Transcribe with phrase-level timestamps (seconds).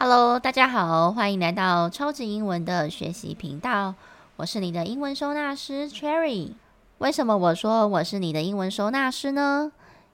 [0.00, 3.96] Hello，大家好，欢迎来到超级英文的学习频道。
[4.36, 6.52] 我是你的英文收纳师 Cherry。
[6.98, 9.72] 为什么我说我是你的英文收纳师呢？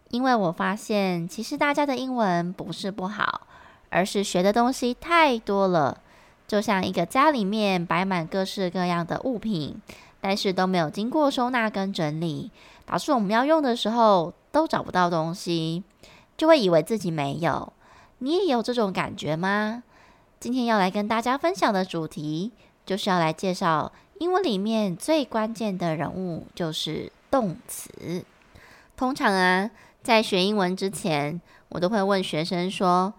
[0.09, 3.43] 因为我发现，其实大家的英文不是不好，
[3.91, 5.99] 而是学的东西太多了。
[6.49, 9.79] 就像一个家里面摆满各式各样的物品，
[10.19, 12.51] 但是都没有经过收纳跟整理，
[12.87, 15.85] 导致我们要用的时候都找不到东西，
[16.39, 17.71] 就会以为自己没有。
[18.25, 19.83] 你也有这种感觉吗？
[20.41, 22.53] 今天要来跟大家分享的主题，
[22.87, 28.25] 就是要来介绍英文里面最关键的人物，就是动词。
[28.97, 29.71] 通常啊，
[30.03, 31.39] 在学英文之前，
[31.69, 33.13] 我都会问学生说：“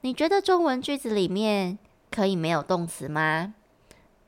[0.00, 1.78] 你觉得中文句子里面
[2.10, 3.52] 可以没有动词吗？”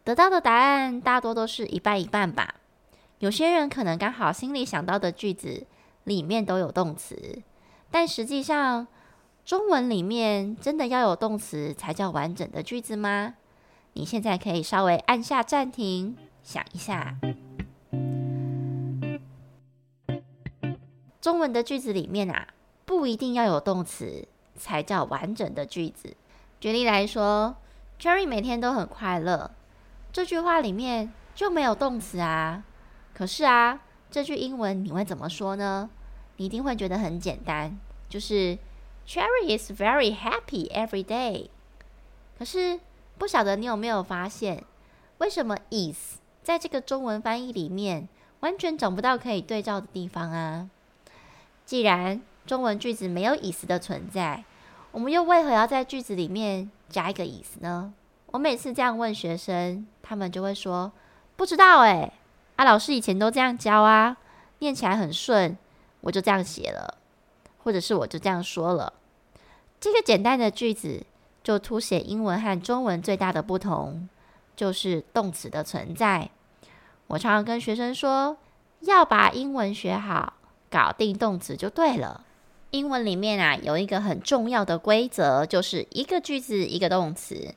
[0.04, 2.56] 得到的答案大多都是一半一半吧。
[3.20, 5.66] 有些人可能刚好心里想到的句子
[6.04, 7.40] 里面都有动词，
[7.90, 8.86] 但实际上，
[9.48, 13.36] 中文里面真的要有动词才叫完整的句子吗？
[13.94, 17.16] 你现在可以稍微按下暂停，想一下。
[21.22, 22.48] 中文的句子里面啊，
[22.84, 26.14] 不一定要有动词才叫完整的句子。
[26.60, 27.56] 举例来说
[27.98, 29.50] ，Cherry 每天都很快乐，
[30.12, 32.62] 这句话里面就没有动词啊。
[33.14, 35.88] 可是啊，这句英文你会怎么说呢？
[36.36, 37.78] 你一定会觉得很简单，
[38.10, 38.58] 就是。
[39.08, 41.48] Cherry is very happy every day。
[42.38, 42.78] 可是
[43.16, 44.62] 不晓得你有没有发现，
[45.16, 48.06] 为什么 is 在这个中文翻译里面
[48.40, 50.68] 完全找不到可以对照的地方啊？
[51.64, 54.44] 既然中文句子没有 is 的存在，
[54.92, 57.94] 我们又为何要在句子里面加一个 is 呢？
[58.26, 60.92] 我每次这样问学生，他们就会说
[61.34, 62.12] 不知道诶，
[62.56, 64.18] 啊，老师以前都这样教啊，
[64.58, 65.56] 念起来很顺，
[66.02, 66.97] 我就这样写了。
[67.58, 68.92] 或者是我就这样说了，
[69.80, 71.04] 这个简单的句子
[71.42, 74.08] 就凸显英文和中文最大的不同，
[74.56, 76.30] 就是动词的存在。
[77.08, 78.36] 我常常跟学生说，
[78.80, 80.34] 要把英文学好，
[80.70, 82.24] 搞定动词就对了。
[82.70, 87.54] 英文里面啊，有一个很重要的规则，就是一个句子一个动词。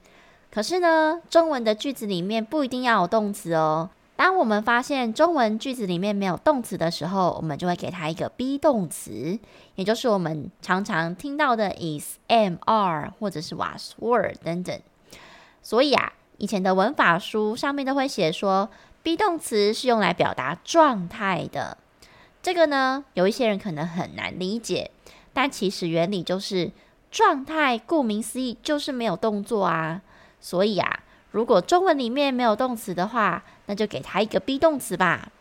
[0.50, 3.90] 可是呢，中文的句子里面不一定要有动词哦。
[4.24, 9.40] 当我们发现中文句子里面没有动词的时候，我们就会给它一个 be 动词，
[9.74, 14.80] 也就是我们常常听到的 is、am、are 或者是 was、were 等等。
[15.64, 18.70] 所以啊，以前的文法书上面都会写说
[19.02, 21.80] ，be 动词是用来表达状态的。
[22.44, 24.92] 这个呢，有一些人可能很难理解，
[25.34, 26.72] 但其实原理就是
[27.10, 30.04] 状态，顾名思义就是没有动作啊。
[30.40, 31.01] 所以啊。
[31.32, 35.32] 如果中文里面没有动词的话，那就给它一个 be 动词吧。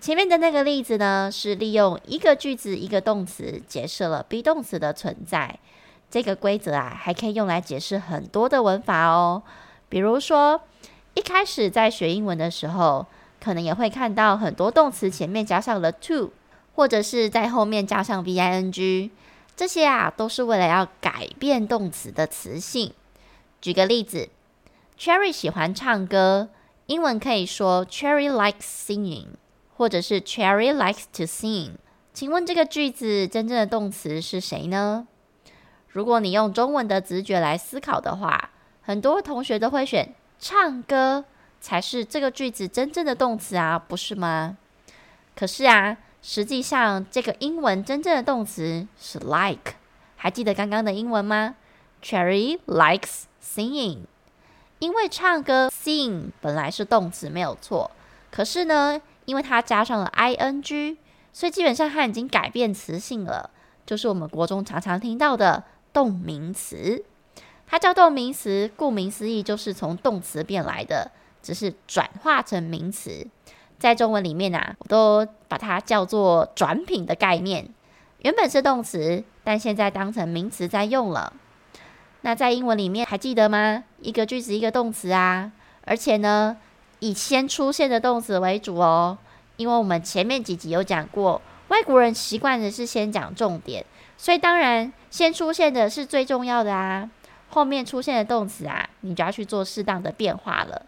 [0.00, 5.58] 前面的那个例子呢，是利用一个句子一个动词解释了 be 动词的存在。
[6.10, 9.42] 这个规则啊，还可以用来解释很多的文法哦。
[9.88, 10.60] 比如说，
[11.14, 13.04] 一开始在学英文的时候，
[13.42, 16.30] 可能也会看到很多动词前面加上了 to，
[16.76, 19.10] 或者是在后面加上 V-I-N-G，
[19.56, 22.92] 这些啊都是为了要改变动词的词性。
[23.60, 24.28] 举个例子。
[25.00, 26.50] Cherry 喜欢唱歌，
[26.84, 29.28] 英文可以说 Cherry likes singing，
[29.74, 31.76] 或者是 Cherry likes to sing。
[32.12, 35.08] 请问这个句子真正的动词是谁呢？
[35.88, 38.50] 如果你用中文的直觉来思考的话，
[38.82, 41.24] 很多同学都会选唱歌
[41.62, 44.58] 才是这个句子真正的动词啊，不是吗？
[45.34, 49.76] 可是啊，实际上这个英文真正的动词是 like。
[50.16, 51.54] 还记得刚刚的英文吗
[52.02, 54.00] ？Cherry likes singing。
[54.80, 57.90] 因为唱歌 sing 本来是动词没有错，
[58.30, 60.96] 可是呢，因为它加上了 ing，
[61.32, 63.50] 所以基本上它已经改变词性了，
[63.84, 67.04] 就是我们国中常常听到的动名词。
[67.66, 71.12] 它叫动名词，顾名思义就是从动词变来的，
[71.42, 73.26] 只是转化成名词。
[73.78, 77.68] 在中文里面啊，我都把它叫做转品的概念，
[78.20, 81.34] 原本是动词，但现在当成名词在用了。
[82.22, 83.84] 那在英文里面还记得吗？
[84.00, 85.50] 一个句子一个动词啊，
[85.84, 86.56] 而且呢，
[86.98, 89.16] 以先出现的动词为主哦。
[89.56, 93.84] 因为我们前面几集有讲过，外国人习惯的是先讲重点，
[94.16, 97.08] 所以当然先出现的是最重要的啊。
[97.50, 100.86] 后面出现的动词啊，你就要去做适当的变化了。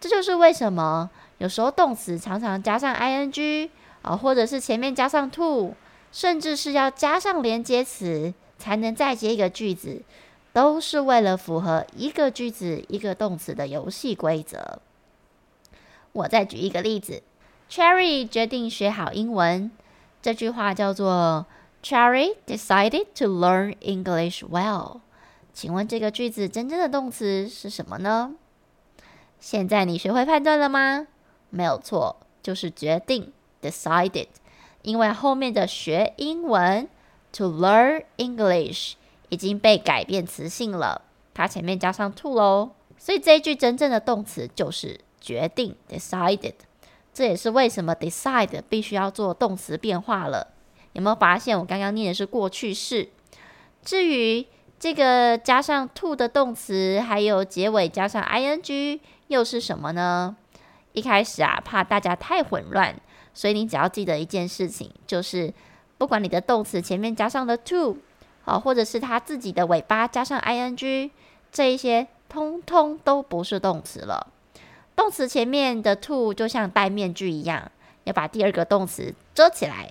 [0.00, 3.70] 这就是为什么有时候动词常常加上 ing
[4.02, 5.74] 啊，或者是前面加上 to，
[6.12, 10.02] 甚至是要加上连接词才能再接一个句子。
[10.54, 14.78] 都是为了符合一个句子一个动词的游戏规则。
[16.12, 17.24] 我再举一个例子
[17.68, 19.72] ：Cherry 决定学好英文。
[20.22, 21.46] 这句话叫做
[21.82, 25.00] Cherry decided to learn English well。
[25.52, 28.36] 请问这个句子真正的动词是什么呢？
[29.40, 31.08] 现在你学会判断了吗？
[31.50, 34.28] 没有错，就是决定 （decided）。
[34.82, 36.88] 因为后面的学英文
[37.32, 38.92] （to learn English）
[39.28, 46.54] 已经被改变词性了，它前面加上 to 喽，所以这一句真正的动词就是决定 （decided）。
[47.12, 50.48] 这也是为什么 decide 必须要做动词变化了。
[50.94, 53.08] 有没有发现我刚刚念的是过去式？
[53.82, 54.46] 至于
[54.78, 60.36] 这个加上 to 的动词，还有结尾加上 ing 又是什么呢？
[60.92, 62.94] 一开始啊，怕大家太混乱。
[63.32, 65.52] 所以你只要记得一件事情，就是
[65.98, 67.98] 不管你的动词前面加上了 to，
[68.44, 71.10] 好，或者是它自己的尾巴加上 ing，
[71.50, 74.26] 这一些通通都不是动词了。
[74.94, 77.70] 动词前面的 to 就像戴面具一样，
[78.04, 79.88] 要把第二个动词遮起来。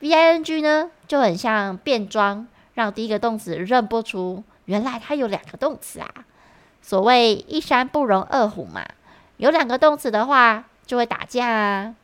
[0.00, 6.08] ving 呢就很像变装，让第一个动词认不出原来它有两个动词啊。
[6.82, 8.86] 所谓一山不容二虎嘛，
[9.38, 11.94] 有两个动词的话就会打架啊。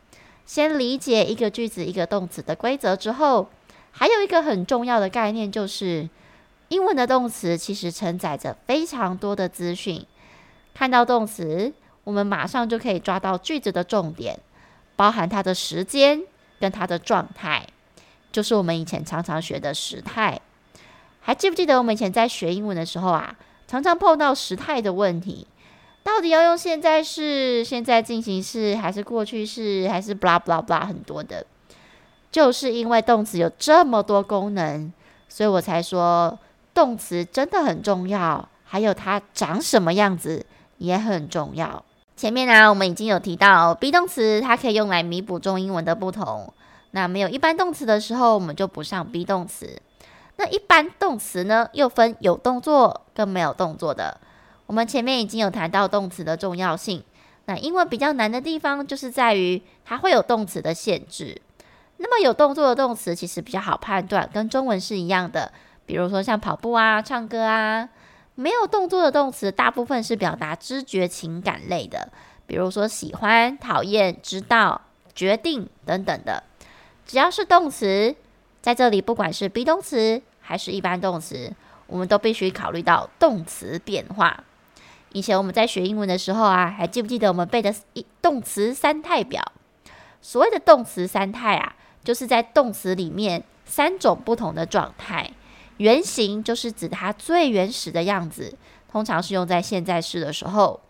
[0.44, 3.48] 先理解一个句子一个动词的规则之后，
[3.98, 6.06] 还有一个很重要的概念，就是
[6.68, 10.04] 英文的动词其实承载着非常多的资讯。
[10.74, 11.72] 看到动词，
[12.04, 14.38] 我们马上就可以抓到句子的重点，
[14.96, 16.20] 包含它的时间
[16.60, 17.66] 跟它的状态，
[18.30, 20.38] 就是我们以前常常学的时态。
[21.20, 23.34] 还记不记得我们以前在学英文的时候啊，
[23.66, 25.46] 常常碰到时态的问题？
[26.02, 31.46] 到底要用现在式、现在进行式，还是过去式，还是 blah blah blah 很多的？
[32.30, 34.92] 就是因为动词有这么多功能，
[35.28, 36.38] 所以我才说
[36.74, 38.48] 动词真的很重要。
[38.68, 40.44] 还有它长什么样子
[40.78, 41.84] 也很重要。
[42.16, 46.52] 前面呢、我们已经有提到 be 动词，它可以用来弥补中英文的不同。
[46.90, 49.80] 那没有一般动词的时候，我们就不上 be 动词。
[50.36, 54.20] 那一般动词呢，又分有动作跟没有动作的。
[54.66, 57.04] 我们前面已经有谈到动词的重要性，
[57.44, 61.40] 那英文比较难的地方就是在于它会有动词的限制。
[61.98, 65.52] 那么有动作的动词其实比较好判断，跟中文是一样的。
[65.86, 67.88] 比如说像跑步啊、唱歌啊，
[68.34, 72.10] 没有动作的动词大部分是表达知觉情感类的，
[72.46, 74.80] 比如说喜欢、讨厌、知道、
[75.14, 76.42] 决定等等的。
[77.06, 78.14] 只要是动词，
[78.60, 81.52] 在这里不管是 be 动词还是一般动词，
[81.86, 84.44] 我们都必须考虑到动词变化。
[85.12, 89.40] 以前我们在学英文的时候啊，还记不记得我们背的一动词三态表？
[90.20, 95.28] 所谓的动词三态啊，就是在动词里面三种不同的状态。
[95.78, 98.56] 原型就是指它最原始的样子，
[98.88, 100.80] 通常是用在现在式的时候。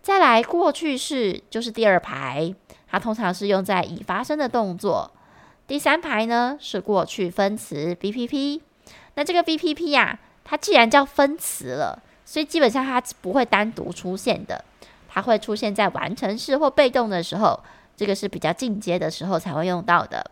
[0.00, 2.54] 再来过去式就是第二排，
[2.88, 5.10] 它通常是用在已发生的动作。
[5.66, 8.60] 第三排呢是过去分词 BPP。
[9.16, 12.00] 那这个 BPP 呀，它既然叫分词了。
[12.24, 14.64] 所以基本上它不会单独出现的，
[15.08, 17.60] 它会出现在完成式或被动的时候，
[17.96, 20.28] 这个是比较进阶的时候才会用到的。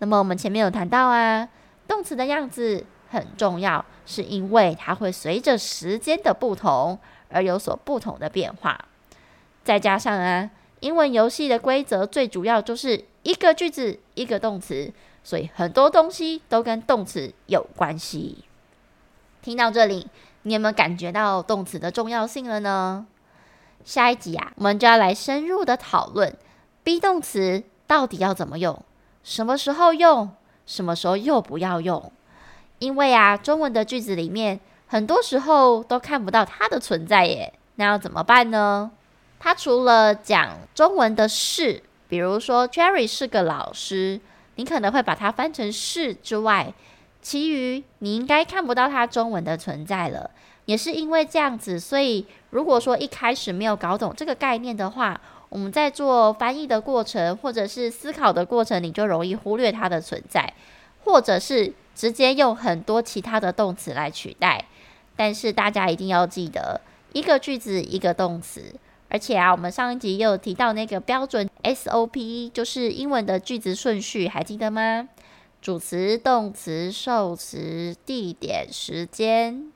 [0.00, 1.48] 那么我们前面有谈到啊，
[1.86, 6.98] 动词的样子很重要，是因为它会随着时间的不同
[7.28, 8.86] 而有所不同的变化。
[9.62, 10.50] 再加上啊，
[10.80, 18.44] 英文游戏的规则最主要就是一个句子一个动词，所以很多东西都跟动词有关系。
[19.40, 20.08] 听到这里。
[20.44, 23.06] 你有没有感觉到动词的重要性了呢？
[23.84, 26.34] 下一集啊，我们就要来深入的讨论
[26.82, 28.82] be 动词到底要怎么用，
[29.22, 30.30] 什么时候用，
[30.66, 32.12] 什么时候又不要用。
[32.78, 38.90] 因为啊，中文的句子里面很多时候都看不到它的存在耶，那要怎么办呢？
[39.38, 44.20] 它除了讲中文的是，比如说 Jerry 是个老师，
[44.56, 46.72] 你可能会把它翻成是之外。
[47.22, 50.30] 其余你应该看不到它中文的存在了，
[50.64, 60.54] 也是因为这样子，所以如果说一开始没有搞懂这个概念的话，我们在做翻译的过程或者是思考的过程，你就容易忽略它的存在，
[61.04, 64.64] 或者是直接用很多其他的动词来取代。
[65.16, 66.80] 但是大家一定要记得，
[67.12, 68.74] 一个句子一个动词，
[69.10, 75.08] 而且啊，我们上一集也有提到那个标准 SOP，就是英文的句子顺序，还记得吗？
[75.60, 79.70] 主词、动词、受词、地点、时间，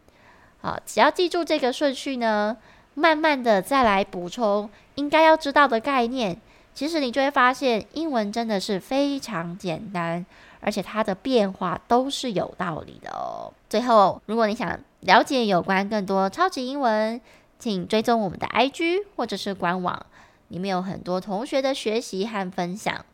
[0.62, 2.56] 好，只要记住这个顺序呢，
[2.94, 6.36] 慢慢的再来补充应该要知道的概念，
[6.72, 10.24] 其实你就会发现英文真的是非常简单，
[10.60, 13.52] 而且它的变化都是有道理的哦。
[13.68, 17.20] 最后，如果你想了解有关更多超级英文，
[17.58, 20.06] 请追踪我们的 IG 或者是官网，
[20.48, 23.04] 里面有很多同学的学习和分享。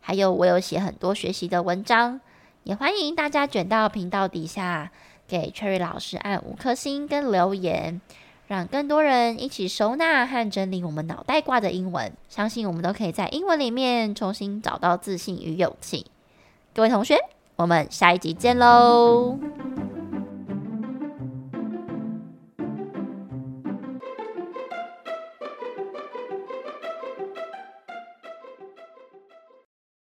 [0.00, 2.20] 还有，我有写很多学习的文章，
[2.64, 4.90] 也欢迎大家卷到频道底下
[5.28, 8.00] 给 Cherry 老师按五颗星跟留言，
[8.50, 12.12] 让更多人一起收纳和整理我们脑袋瓜的英文。
[12.28, 16.06] 相信我们都可以在英文里面重新找到自信与勇气。
[16.74, 17.16] 各位同学，
[17.54, 19.38] 我们下一集见喽！